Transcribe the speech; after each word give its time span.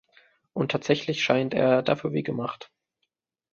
Und 0.53 0.71
tatsächlich 0.71 1.23
scheint 1.23 1.53
er 1.53 1.83
dafür 1.83 2.11
wie 2.11 2.23
gemacht. 2.23 2.71